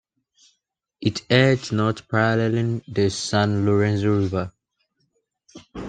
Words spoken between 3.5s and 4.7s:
Lorenzo River.